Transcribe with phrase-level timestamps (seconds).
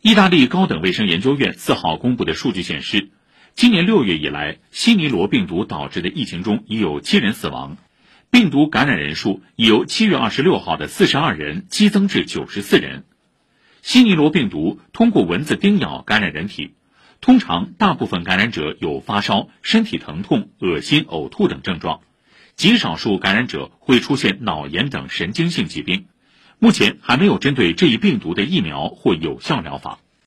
[0.00, 3.10] 意大利高等卫生研究院四号公布的数据显示，
[3.56, 7.76] 今年六月以来，西尼罗病毒导致的疫情中已有七人死亡，
[8.30, 13.02] 病毒感染人数已由七月二十六号的四十二人激增至九十四人。
[13.82, 16.74] 西尼罗病毒通过蚊子叮咬感染人体，
[17.20, 22.02] 通常大部分感染者有发烧、身体疼痛、恶心、呕吐等症状，
[22.54, 26.06] 极少数感染者会出现脑炎等神经性疾病。
[26.60, 30.00] 目前还没有针对这一病毒的疫苗或有效疗法。